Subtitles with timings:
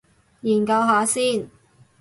[0.41, 1.47] 研究下先